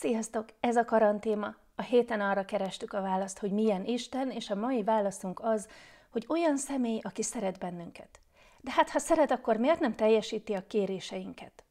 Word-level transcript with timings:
Sziasztok! 0.00 0.48
Ez 0.60 0.76
a 0.76 0.84
karantéma. 0.84 1.54
A 1.74 1.82
héten 1.82 2.20
arra 2.20 2.44
kerestük 2.44 2.92
a 2.92 3.00
választ, 3.00 3.38
hogy 3.38 3.50
milyen 3.50 3.84
Isten, 3.84 4.30
és 4.30 4.50
a 4.50 4.54
mai 4.54 4.82
válaszunk 4.82 5.40
az, 5.40 5.68
hogy 6.10 6.24
olyan 6.28 6.56
személy, 6.56 7.00
aki 7.02 7.22
szeret 7.22 7.58
bennünket. 7.58 8.20
De 8.60 8.70
hát, 8.70 8.90
ha 8.90 8.98
szeret, 8.98 9.30
akkor 9.30 9.56
miért 9.56 9.80
nem 9.80 9.94
teljesíti 9.94 10.54
a 10.54 10.66
kéréseinket? 10.66 11.64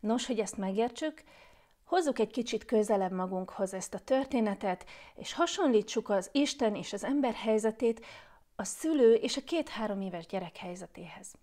Nos, 0.00 0.26
hogy 0.26 0.38
ezt 0.38 0.56
megértsük, 0.56 1.22
hozzuk 1.84 2.18
egy 2.18 2.30
kicsit 2.30 2.64
közelebb 2.64 3.12
magunkhoz 3.12 3.74
ezt 3.74 3.94
a 3.94 3.98
történetet, 3.98 4.84
és 5.14 5.32
hasonlítsuk 5.32 6.08
az 6.08 6.28
Isten 6.32 6.74
és 6.74 6.92
az 6.92 7.04
ember 7.04 7.34
helyzetét 7.34 8.04
a 8.56 8.64
szülő 8.64 9.14
és 9.14 9.36
a 9.36 9.44
két-három 9.44 10.00
éves 10.00 10.26
gyerek 10.26 10.56
helyzetéhez. 10.56 11.34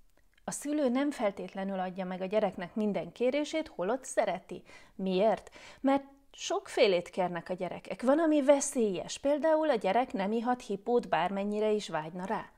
A 0.43 0.51
szülő 0.51 0.89
nem 0.89 1.11
feltétlenül 1.11 1.79
adja 1.79 2.05
meg 2.05 2.21
a 2.21 2.25
gyereknek 2.25 2.75
minden 2.75 3.11
kérését, 3.11 3.67
holott 3.67 4.03
szereti. 4.03 4.63
Miért? 4.95 5.49
Mert 5.81 6.03
Sokfélét 6.37 7.09
kérnek 7.09 7.49
a 7.49 7.53
gyerekek. 7.53 8.01
Van, 8.01 8.19
ami 8.19 8.41
veszélyes. 8.41 9.17
Például 9.17 9.69
a 9.69 9.75
gyerek 9.75 10.13
nem 10.13 10.31
ihat 10.31 10.61
hipót, 10.61 11.09
bármennyire 11.09 11.71
is 11.71 11.89
vágyna 11.89 12.25
rá. 12.25 12.49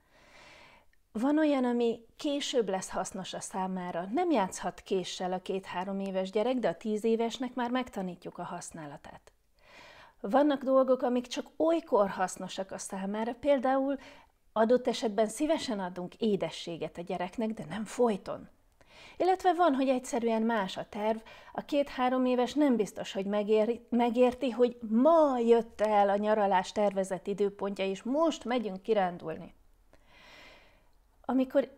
Van 1.12 1.38
olyan, 1.38 1.64
ami 1.64 2.06
később 2.16 2.70
lesz 2.70 2.90
hasznos 2.90 3.34
a 3.34 3.40
számára. 3.40 4.06
Nem 4.14 4.32
játszhat 4.32 4.82
késsel 4.82 5.34
a 5.34 5.42
két-három 5.42 6.00
éves 6.00 6.32
gyerek, 6.32 6.56
de 6.56 6.68
a 6.68 6.76
tíz 6.76 7.04
évesnek 7.04 7.54
már 7.54 7.72
megtanítjuk 7.72 8.38
a 8.38 8.44
használatát. 8.44 9.32
Vannak 10.22 10.64
dolgok, 10.64 11.02
amik 11.02 11.28
csak 11.28 11.48
olykor 11.58 12.10
hasznosak 12.10 12.72
a 12.72 12.78
számára, 12.78 13.34
például 13.34 13.98
adott 14.54 14.88
esetben 14.88 15.28
szívesen 15.28 15.80
adunk 15.80 16.16
édességet 16.16 16.98
a 16.98 17.02
gyereknek, 17.02 17.50
de 17.50 17.66
nem 17.70 17.86
folyton. 17.86 18.50
Illetve 19.18 19.54
van, 19.54 19.74
hogy 19.74 19.90
egyszerűen 19.90 20.42
más 20.42 20.78
a 20.78 20.86
terv, 20.90 21.18
a 21.54 21.66
két-három 21.66 22.26
éves 22.26 22.54
nem 22.54 22.76
biztos, 22.76 23.12
hogy 23.12 23.26
megér, 23.26 23.82
megérti, 23.90 24.50
hogy 24.50 24.78
ma 24.90 25.40
jött 25.40 25.82
el 25.82 26.10
a 26.10 26.18
nyaralás 26.18 26.72
tervezett 26.72 27.28
időpontja, 27.28 27.86
és 27.86 28.04
most 28.04 28.46
megyünk 28.46 28.82
kirándulni. 28.82 29.54
Amikor 31.26 31.70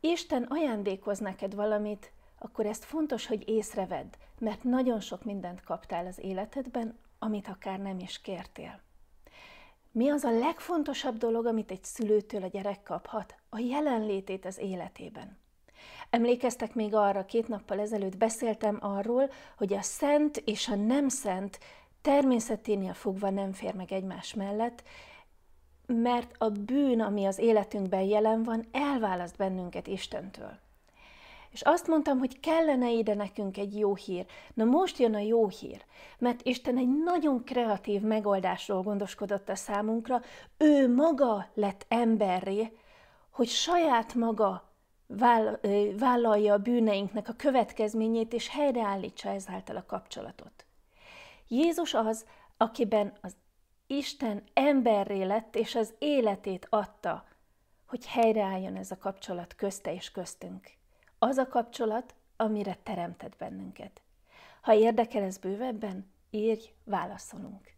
Isten 0.00 0.42
ajándékoz 0.42 1.18
neked 1.18 1.54
valamit, 1.54 2.12
akkor 2.38 2.66
ezt 2.66 2.84
fontos, 2.84 3.26
hogy 3.26 3.48
észrevedd, 3.48 4.14
mert 4.38 4.64
nagyon 4.64 5.00
sok 5.00 5.24
mindent 5.24 5.62
kaptál 5.62 6.06
az 6.06 6.18
életedben, 6.18 6.98
amit 7.18 7.48
akár 7.48 7.78
nem 7.78 7.98
is 7.98 8.20
kértél. 8.20 8.80
Mi 9.90 10.08
az 10.08 10.24
a 10.24 10.38
legfontosabb 10.38 11.16
dolog, 11.16 11.46
amit 11.46 11.70
egy 11.70 11.84
szülőtől 11.84 12.42
a 12.42 12.46
gyerek 12.46 12.82
kaphat? 12.82 13.34
A 13.48 13.58
jelenlétét 13.58 14.44
az 14.44 14.58
életében. 14.58 15.38
Emlékeztek 16.10 16.74
még 16.74 16.94
arra, 16.94 17.24
két 17.24 17.48
nappal 17.48 17.80
ezelőtt 17.80 18.16
beszéltem 18.16 18.78
arról, 18.80 19.30
hogy 19.56 19.72
a 19.72 19.82
szent 19.82 20.36
és 20.44 20.68
a 20.68 20.74
nem 20.74 21.08
szent 21.08 21.58
természeténél 22.02 22.94
fogva 22.94 23.30
nem 23.30 23.52
fér 23.52 23.74
meg 23.74 23.92
egymás 23.92 24.34
mellett, 24.34 24.82
mert 25.86 26.34
a 26.38 26.48
bűn, 26.48 27.00
ami 27.00 27.24
az 27.24 27.38
életünkben 27.38 28.02
jelen 28.02 28.42
van, 28.42 28.64
elválaszt 28.72 29.36
bennünket 29.36 29.86
Istentől. 29.86 30.58
És 31.50 31.62
azt 31.62 31.86
mondtam, 31.86 32.18
hogy 32.18 32.40
kellene 32.40 32.90
ide 32.90 33.14
nekünk 33.14 33.56
egy 33.56 33.78
jó 33.78 33.94
hír. 33.94 34.26
Na 34.54 34.64
most 34.64 34.98
jön 34.98 35.14
a 35.14 35.18
jó 35.18 35.48
hír, 35.48 35.84
mert 36.18 36.42
Isten 36.42 36.76
egy 36.76 37.02
nagyon 37.04 37.44
kreatív 37.44 38.00
megoldásról 38.00 38.82
gondoskodott 38.82 39.48
a 39.48 39.54
számunkra. 39.54 40.20
Ő 40.56 40.94
maga 40.94 41.46
lett 41.54 41.84
emberré, 41.88 42.72
hogy 43.30 43.48
saját 43.48 44.14
maga 44.14 44.75
vállalja 45.98 46.52
a 46.52 46.58
bűneinknek 46.58 47.28
a 47.28 47.32
következményét, 47.36 48.32
és 48.32 48.48
helyreállítsa 48.48 49.28
ezáltal 49.28 49.76
a 49.76 49.86
kapcsolatot. 49.86 50.64
Jézus 51.48 51.94
az, 51.94 52.26
akiben 52.56 53.12
az 53.20 53.36
Isten 53.86 54.42
emberré 54.52 55.22
lett, 55.22 55.56
és 55.56 55.74
az 55.74 55.94
életét 55.98 56.66
adta, 56.70 57.24
hogy 57.86 58.06
helyreálljon 58.06 58.76
ez 58.76 58.90
a 58.90 58.98
kapcsolat 58.98 59.54
közte 59.54 59.92
és 59.92 60.10
köztünk. 60.10 60.70
Az 61.18 61.36
a 61.36 61.48
kapcsolat, 61.48 62.14
amire 62.36 62.78
teremtett 62.82 63.36
bennünket. 63.36 64.00
Ha 64.60 64.74
érdekel 64.74 65.22
ez 65.22 65.38
bővebben, 65.38 66.12
írj, 66.30 66.72
válaszolunk. 66.84 67.75